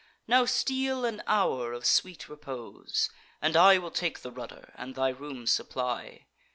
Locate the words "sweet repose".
1.85-3.11